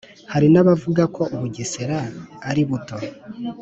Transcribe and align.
hari 0.31 0.47
n'abavuga 0.51 1.03
ko 1.15 1.23
u 1.33 1.37
bugesera 1.41 1.97
aributo 2.49 2.95